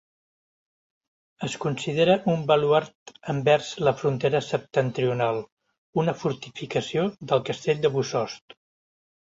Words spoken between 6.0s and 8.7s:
una fortificació del castell de Bossòst.